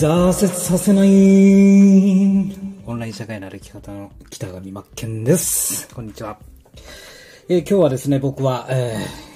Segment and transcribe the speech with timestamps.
[0.00, 1.08] 挫折させない
[2.86, 5.92] オンライン社会の歩き方の北上真剣です。
[5.92, 6.38] こんにちは。
[7.48, 8.94] えー、今日はですね、僕は、え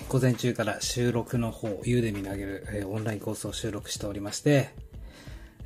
[0.08, 4.70] ー、午前中から収録の方、ユーデミにあげる、えー、オンラインコースを収録しておりまして、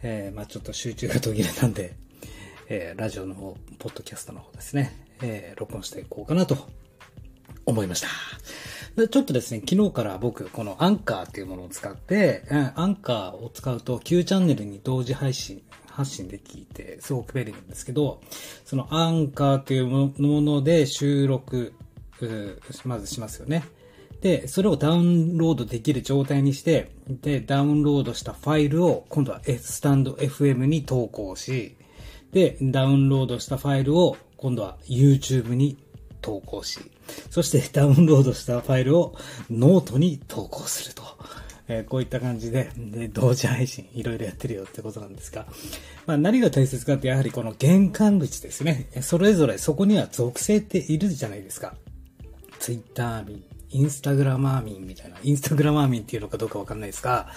[0.03, 1.95] え、まあちょっと集中が途切れたんで、
[2.71, 6.57] え、ラジオの方、ポッドキャストの方ですね、え、録音していこうかなと
[7.67, 8.09] 思いました。
[8.97, 18.21] で、ちょっとですね、昨日から僕、このアンカーっていうものを使って、アンカーを使うと Q チャンネルに同時配信、発信できて、すごく便利なんですけど、
[18.65, 21.75] そのアンカーというもので収録、
[22.85, 23.65] まずしますよね。
[24.23, 31.77] で、それをダウンロードできる状態にして、で、ダウンロードしたファイルを今度はスタンド FM に投稿し、
[32.33, 35.77] で、ダウンロードしたファイルを今度は YouTube に
[36.27, 36.81] 投稿し、
[37.31, 39.15] そしてダウンロードしたファイルを
[39.49, 41.05] ノートに投稿すると。
[41.69, 45.47] えー、こういった感じで、で、同時配信いろいろやってるよってことなんですが、
[46.07, 48.89] まあ何が大切かってやはりこの玄関口ですね。
[49.03, 51.75] それぞれそこには属性っているじゃないですか。
[52.61, 57.29] ツイッター民、インスタグラマー民みたいな、インスタグラマー民っていうのかどうかわかんないですが、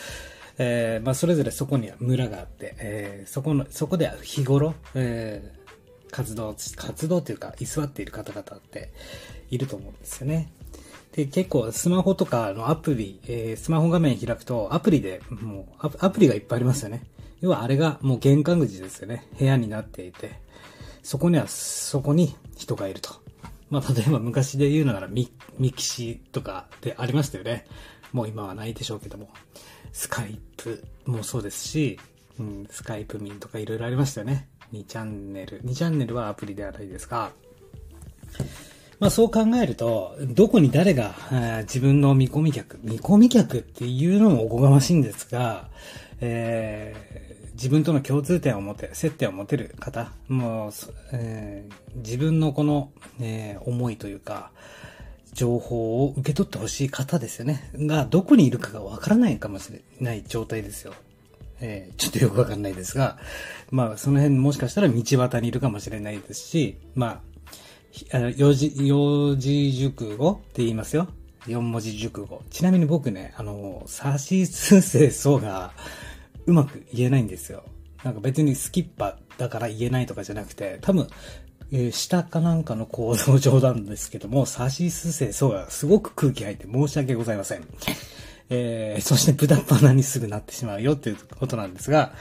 [0.59, 5.58] えー、まあそれぞれそこには村があって、えー、そこの、そこでは日頃、え、
[6.11, 8.91] 活動、活動というか、居座っている方々って
[9.49, 10.51] いると思うんですよね。
[11.13, 17.03] で、結構スマホとかのアプリ、えー、スマホ画面開くとアプリで、もうアプリがいっぱいありますよね。
[17.41, 19.27] 要はあれがもう玄関口ですよね。
[19.37, 20.39] 部屋になっていて、
[21.03, 23.11] そこには、そこに人がいると。
[23.69, 27.65] まあ、例えば昔で言うならミ、ミキシとかでありましたよね。
[28.11, 29.29] もう今はないでしょうけども。
[29.91, 31.99] スカイプもそうですし、
[32.39, 34.47] うん、スカイプミンとかいろいろありましたよね。
[34.73, 35.61] 2チャンネル。
[35.63, 37.31] 2チャンネルはアプリではないですが、
[38.99, 41.15] まあそう考えると、どこに誰が
[41.61, 45.69] 自分の見込み客、見込み客っていうのもおこがましいんですが、
[46.19, 50.71] えー、自分との共通点を持て、接点を持てる方、もう、
[51.13, 52.91] えー、自分のこの、
[53.21, 54.51] え、思いというか、
[55.31, 57.71] 情報を受け取ってほしい方ですよね。
[57.75, 60.93] が、どこにいるかがわからないかもしれない状態ですよ。
[61.61, 63.17] えー、ちょっとよくわかんないですが、
[63.71, 67.21] まあ、その辺もしかしたら道端にいるかもしれないですし、ま
[68.11, 71.07] あ、あの、四字、四字熟語って言いますよ。
[71.47, 72.41] 四文字熟語。
[72.49, 75.71] ちなみに僕ね、あの、サシスセソが
[76.45, 77.63] うまく言えないんですよ。
[78.03, 81.07] なんか別にスキッパだから言えないとかじゃなくて、多分、
[81.71, 87.67] えー、下かなんかの構造上なんですけども、サシスセソがすごく空気入って申し訳ございません。
[88.49, 92.13] えー、そして豚っ鼻にすぐなってしまうよっていうことなんですが、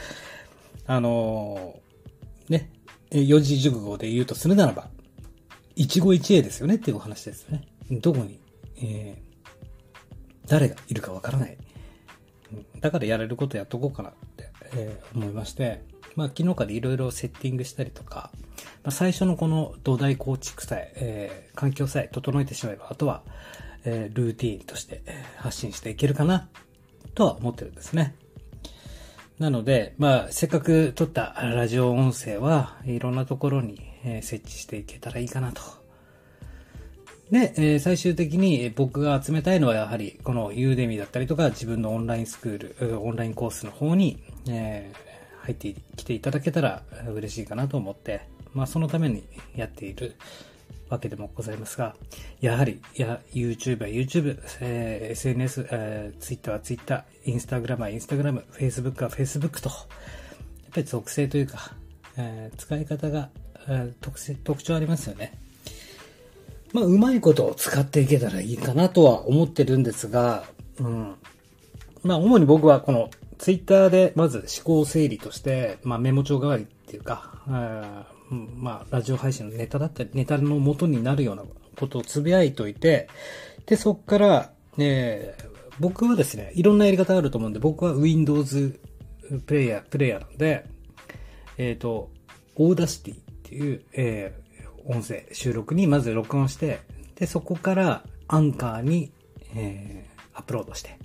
[0.86, 2.70] あのー、ね、
[3.10, 4.88] 四字熟語で言うとするならば、
[5.74, 7.66] 一期一会ですよねっていうお話ですよね。
[7.90, 8.40] どこに、
[8.82, 11.56] えー、誰がいるかわからない。
[12.80, 15.82] だからやれることやっとこうかなって、えー、思いまして、
[16.16, 18.30] まあ昨日からいろいろセッティングしたりとか、
[18.82, 23.22] まあ、最初のこの土台構築さえ、えー、環境さえ整えてしまえば、あとは、
[23.84, 25.02] えー、ルーティーンとして
[25.36, 26.48] 発信していけるかな
[27.14, 28.14] とは思ってるんですね。
[29.38, 35.60] なので、まあ、せっかく撮ったラジオ音声はいろんなところに、え設置していけたらいいかなと。
[37.30, 48.22] で、えー、最終的に僕が集めたいのはやはりこのユーデミだったりとか自分のオンラインスクール、オンラインコースの方に、えー、入ってきていただけたら嬉しいかなと思って、
[48.54, 49.24] まあそのために
[49.54, 50.16] やっている
[50.88, 51.94] わけでもございますが、
[52.40, 59.78] やはり、や、YouTube は YouTube、えー、SNS、えー、Twitter は Twitter、Instagram は Instagram、Facebook は Facebook と、やっ
[60.72, 61.72] ぱり属性というか、
[62.16, 63.30] えー、使い方が、
[63.66, 65.36] えー、特性、特徴ありますよね。
[66.72, 70.44] まあ、うまいことを使っていけたらいいかなとは思ってるんですが、
[70.78, 71.14] うん。
[72.04, 78.06] まあ、主に僕はこの Twitter でまず思考整理として、まあ、メモ帳代わりっていうか、
[78.56, 81.42] まあ、ラジオ配信のネタだったり、ネタの元になるような
[81.78, 83.08] ことをつぶやいといて、
[83.66, 85.34] で、そっから、え、
[85.80, 88.80] 僕はですね、いろんなやり方あると思うんで、僕は Windows
[89.46, 90.66] プレイヤー、プレイヤーなんで、
[91.56, 92.10] えっ、ー、と、
[92.56, 96.80] Audacity っていう、えー、音声収録にまず録音して、
[97.16, 99.12] で、そこからアンカーに、
[99.54, 100.98] えー、アップロードして、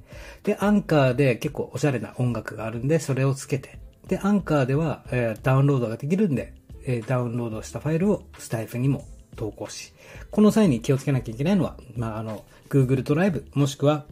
[0.44, 6.54] で、アンカーで結構おしゃれな音楽があるんで、それをつけて、で、アンカーでは、えー、ダウンロードができるんで、
[6.86, 9.94] えダウンロードしたファイルをスタイフにも投稿し、
[10.32, 14.06] この際に気をつけなきゃいけないのは、まあ、あの、Google ドライブ、もしくは、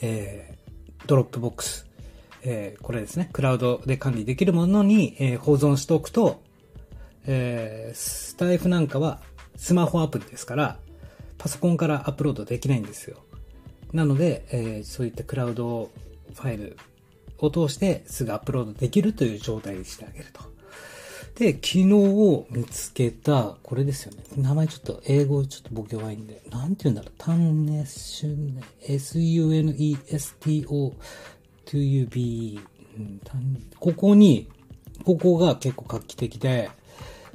[0.00, 1.86] えー、 Dropbox、
[2.42, 6.42] えー、これですね、クラウドで管理できるものに、えー、保存しておくと、
[7.26, 9.20] えー、スタイフなんかは
[9.56, 10.78] スマホアプリですから、
[11.38, 13.18] パソコンからアップロードできないんですよ。
[13.92, 15.90] なので、えー、そういったクラウド
[16.34, 16.76] ファイル
[17.38, 20.40] を通してすぐアップロードできるという状態にしてあげると。
[21.34, 21.84] で、昨日
[22.50, 24.22] 見つけた、これですよね。
[24.36, 27.12] 名前ちょっと、英語ちょっと僕弱いんで、なんて言うんだろう。
[27.16, 29.72] タンネシュネ、S-U-N-E-S-T-O
[31.66, 32.60] to u b
[33.78, 34.50] ここに、
[35.04, 36.70] ここが結構画期的で、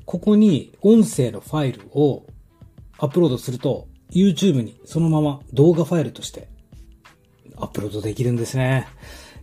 [0.06, 2.26] ここに音声のファイルを
[3.00, 6.48] アップロードすると、YouTube にそのまま動画ファイルとして
[7.58, 8.88] アップロードできるんですね。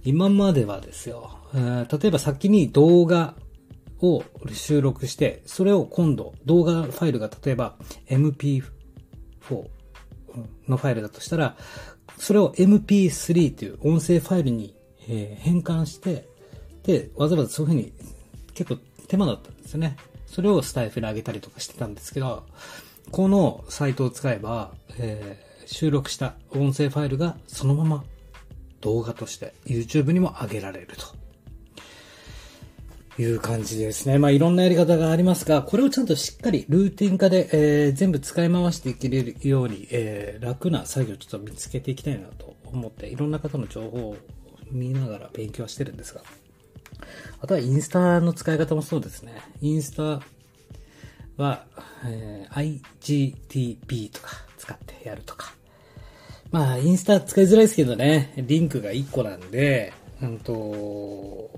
[0.04, 3.34] 今まではですよ、例えば先に動画
[4.00, 7.76] を収録して、それを今度動画ファイルが例えば
[8.08, 8.62] MP4
[10.68, 11.56] のファイルだとしたら、
[12.18, 16.28] それを MP3 という音声ファイルに変換して、
[16.84, 17.92] で、わざわざそういうふうに
[18.54, 19.96] 結構手間だったんですよね。
[20.26, 22.44] それをスタイフに上げたりとかしてたんですけど、
[23.10, 28.04] このサイトを使えば、えー、収録した音声ファイルがそのまま
[28.80, 31.23] 動画として YouTube にも上げられると
[33.18, 34.18] いう感じですね。
[34.18, 44.16] まあいろんなやり方がありますが、これをちゃんとしっかりルーティン化で、えー、全部使い回していけるように、えー、楽な作業をちょっと見つけていきたいなと思って、いろんな方の情報を
[44.70, 46.22] 見ながら勉強してるんですが、
[47.40, 49.32] あとはインスタの使い方もそうですね。
[49.60, 50.20] インスタ
[51.36, 51.66] は、
[52.04, 55.54] えー、IGTV とか使ってやるとか。
[56.50, 61.50] まあ、インスタ使いづらいですけどね、リンクが1個なんで、うんと、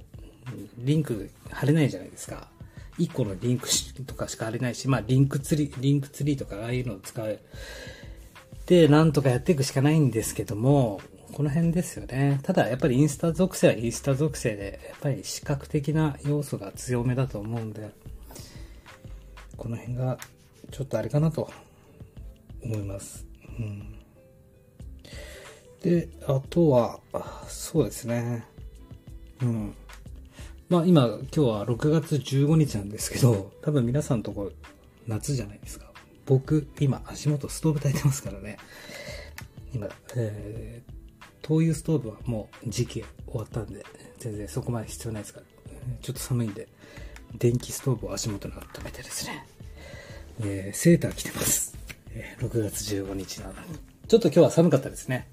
[0.78, 2.48] リンク貼れないじゃないですか。
[2.98, 3.68] 1個のリンク
[4.06, 7.38] とかしか貼れないし、まあ、 Linktree、Linktree とかああいうのを使う。
[8.66, 11.00] で、なんとかやっていくしかないんですけども、
[11.32, 12.40] この辺ですよね。
[12.42, 17.90] ただ、やっぱりインスタ属性はインスタ属性で、やっぱり視覚的な要素が強めだと思うんで、
[19.56, 20.18] この辺が
[20.70, 21.50] ちょっとあれかなと
[22.62, 23.26] 思います。
[23.58, 23.98] うん、
[25.82, 27.00] で、あとは、
[27.48, 28.46] そうですね。
[29.42, 29.74] うん。
[30.68, 34.50] まあ今、今日は6月15日なんですけど、多分皆さんのとこ
[35.06, 35.86] 夏じゃないですか。
[36.26, 38.58] 僕、今足元ストーブ炊いてますからね。
[39.72, 40.92] 今、えー、
[41.42, 43.84] 灯油ストーブはもう時期終わったんで、
[44.18, 45.46] 全然そこまで必要ないですから、
[46.02, 46.66] ちょっと寒いんで、
[47.38, 49.46] 電気ストーブを足元に温めてですね、
[50.40, 51.78] えー、セーター着てます。
[52.10, 53.58] えー、6月15日なのに。
[54.08, 55.28] ちょっと今日は寒かったですね。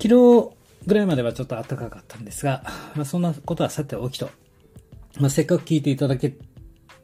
[0.00, 0.57] 昨日
[0.88, 2.64] ぐらいまではちょっと暖かかったんですが、
[2.96, 4.30] まあ、そんなことはさておきと、
[5.20, 6.34] まあ、せっかく聞いていただけ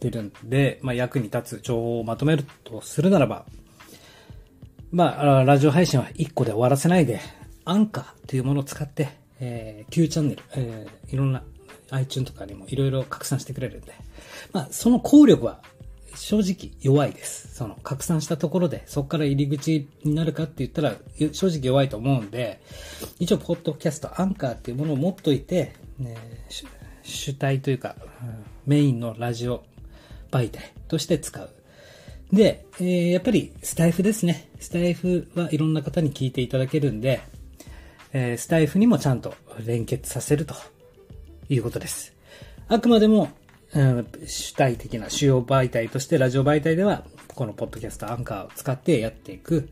[0.00, 3.44] てるんで、まあ、役に立つ情報をまとめるとするならば、
[4.90, 7.20] まあ、ラジオ配信は1個で終わらせないで、
[7.66, 11.42] アンカーというものを使って、えー、Q チャンネル、えー、いろんな
[11.90, 13.92] iTunes とかにもいろいろ拡散してくれるんで、
[14.52, 15.60] まあ、その効力は
[16.16, 17.54] 正直弱いです。
[17.54, 20.96] その拡散したところで、そこから入り口になるかって言ったら、
[21.32, 22.60] 正直弱いと思うんで、
[23.18, 26.16] 一応、ポッドキャスト、アンカーっていうものを持っといて、ね、
[27.02, 27.96] 主体というか、
[28.66, 29.64] メインのラジオ
[30.30, 31.50] 媒体として使う。
[32.32, 34.50] で、えー、やっぱりスタイフですね。
[34.58, 37.20] スタイフはいろんな方に聞いていただけるんで、
[38.12, 39.34] えー、スタイフにもちゃんと
[39.64, 40.54] 連結させると
[41.48, 42.14] いうことです。
[42.68, 43.28] あくまでも、
[43.74, 47.04] うん、主体的な主要媒体としてラジオ媒体では、
[47.34, 49.68] このポッドキャストアンカーを使ってやっていく。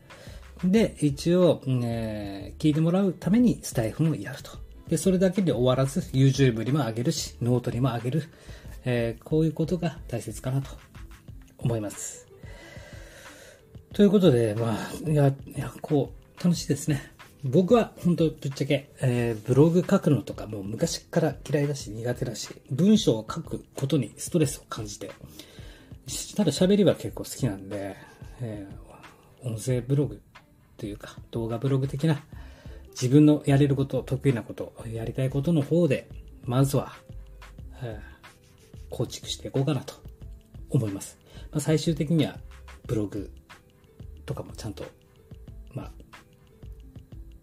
[0.63, 4.51] で、一応、えー、聞いてもらうためにスタイフもやると。
[4.89, 8.23] で、それだけで終わらず、YouTube にも上げるし、ノートにも上げる。
[8.85, 10.69] えー、こういうことが大切かなと
[11.57, 12.27] 思います。
[13.93, 17.12] ということで、まあ、いや、いや、こう、楽しいですね。
[17.43, 25.11] 僕は本当ぶっちゃけ、えー、ブログ書くのとかもう昔から嫌いだし苦手だし、文章を書くことにストレスを感じて、
[26.35, 27.97] ただ喋りは結構好きなんで、
[28.39, 30.21] えー、音声ブログ
[30.77, 32.23] というか動画ブログ的な
[32.91, 36.07] 自分のやれること、得意なこと、やりたいことの方で、
[36.45, 36.93] まずは、
[37.81, 39.95] えー、構築していこうかなと
[40.69, 41.17] 思います。
[41.51, 42.37] まあ、最終的には
[42.87, 43.31] ブログ
[44.25, 44.85] とかもちゃんと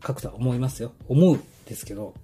[0.05, 0.93] 書くとは思いますよ。
[1.09, 2.15] 思うんですけど、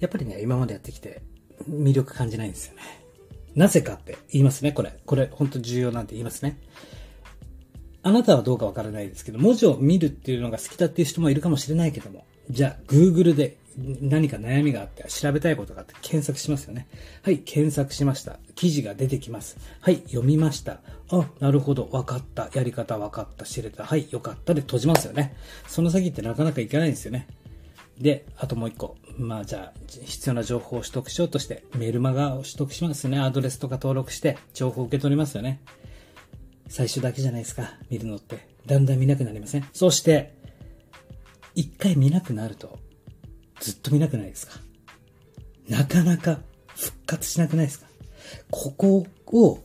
[0.00, 1.22] やっぱりね、今までやってきて
[1.68, 2.82] 魅力感じないんですよね。
[3.54, 4.98] なぜかって言いますね、これ。
[5.04, 6.58] これ、本当重要なんて言いますね。
[8.02, 16.88] あなたはどうかわからないですけど、文字を見るっていうのが好きだっていう人もいるかもしれないけども、じゃあ、Google で何か悩みがあって調べたいことがあって検索しますよね。
[17.22, 18.38] はい、検索しました。
[18.54, 19.56] 記事が出てきます。
[19.80, 20.80] はい、読みました。
[21.10, 22.50] あ、なるほど、わかった。
[22.54, 23.44] やり方わかった。
[23.44, 23.84] 知れた。
[23.84, 25.36] はい、よかったで閉じますよね。
[25.66, 27.26] その先ってなかなかいかないんですよね。
[27.98, 28.96] で、あともう一個。
[29.18, 33.18] まあじゃあ、必要な情報を取得しようとして、メルマガを取得しますね。
[33.18, 35.60] アドレスとか登録して、情報を受け取りますよね。
[36.68, 37.74] 最初だけじゃないですか。
[37.90, 38.48] 見るのって。
[38.66, 39.68] だんだん見なくなりません？
[39.72, 40.34] そして、
[41.54, 42.78] 一回見なくなると、
[43.62, 44.54] ずっと見なくないですか？
[45.68, 46.40] なかなか
[46.74, 47.86] 復活しなくないですか？
[48.50, 49.64] ここを、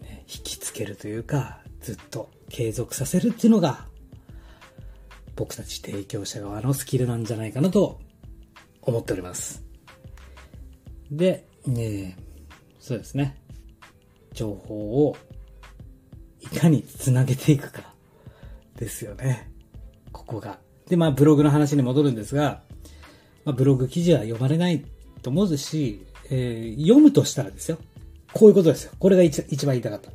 [0.00, 3.86] ね、引きつけるというか、ずっと継続させるっていうのが、
[5.36, 8.00] 僕たち提供者側のスキルなんじゃないかなと
[8.80, 9.62] 思っております。
[11.10, 12.16] で、ね、
[12.80, 13.36] そうですね。
[14.32, 15.16] 情報を
[16.40, 17.92] いかにつなげていくか
[18.76, 19.52] ですよね。
[20.12, 20.58] ここが。
[20.88, 22.62] で、まあブログの話に戻るんですが、
[23.44, 24.84] まあ、ブログ記事は読まれない
[25.22, 27.78] と思うし、えー、読むとしたらですよ。
[28.32, 28.92] こういうことですよ。
[28.98, 30.10] これが一番言いたかった。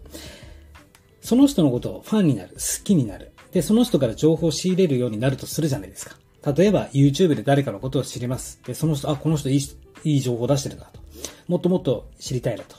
[1.21, 3.31] その人のことをファンになる、好きになる。
[3.51, 6.15] で、その人から情報を仕入れるようになるとするじゃないですか。
[6.53, 8.61] 例えば、YouTube で誰かのことを知ります。
[8.65, 9.59] で、その人、あ、この人いい、
[10.03, 10.99] いい情報を出してるなと。
[11.47, 12.77] もっともっと知りたいなと。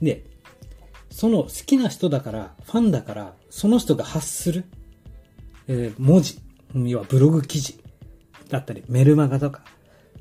[0.00, 0.24] で、
[1.10, 4.64] その好きな人だから、ファンだから、その人が発する、
[5.68, 6.38] えー、文字、
[6.74, 7.78] 要はブログ記事
[8.48, 9.62] だったり、メルマガとか、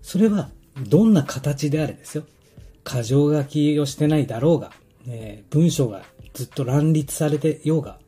[0.02, 0.50] それは
[0.88, 2.24] どんな形であれですよ。
[2.84, 4.72] 過剰書きをしてないだろうが、
[5.08, 6.04] えー、文章が
[6.34, 8.00] ずっと乱立されてようが、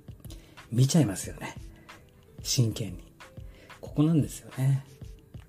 [0.72, 1.56] 見ちゃいますよね。
[2.42, 3.04] 真剣に。
[3.80, 4.86] ここなんですよね。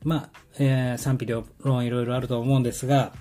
[0.02, 3.12] まあ、えー、賛否両論いろいろあると思うんですが、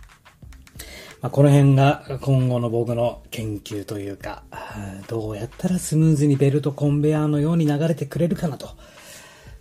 [1.22, 4.44] まあ、この辺が今後の僕の研究というか、
[5.08, 8.72] どうやったらスムーズにベルトコンベヤーのように流れてくれるかなと。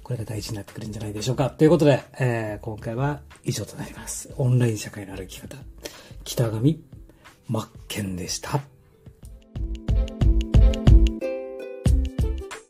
[0.03, 1.51] これが大事になってくるんじゃないでしょうか。
[1.51, 4.33] ということで、えー、今回は以上となります。
[4.37, 5.57] オンライン社会の歩き方。
[6.25, 6.61] 北上
[7.49, 8.72] 真剣でした。